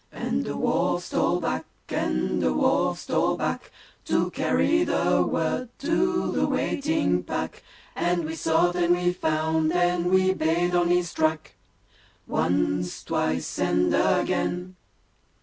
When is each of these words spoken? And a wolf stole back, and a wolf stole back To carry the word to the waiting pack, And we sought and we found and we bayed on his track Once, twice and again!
And 0.11 0.47
a 0.47 0.57
wolf 0.57 1.03
stole 1.03 1.39
back, 1.39 1.63
and 1.89 2.41
a 2.43 2.51
wolf 2.51 2.97
stole 2.97 3.37
back 3.37 3.69
To 4.05 4.31
carry 4.31 4.83
the 4.83 5.21
word 5.21 5.69
to 5.77 6.31
the 6.31 6.47
waiting 6.47 7.21
pack, 7.21 7.61
And 7.95 8.25
we 8.25 8.33
sought 8.33 8.75
and 8.75 8.95
we 8.95 9.13
found 9.13 9.71
and 9.73 10.09
we 10.09 10.33
bayed 10.33 10.73
on 10.73 10.87
his 10.89 11.13
track 11.13 11.53
Once, 12.25 13.03
twice 13.03 13.59
and 13.59 13.93
again! 13.93 14.75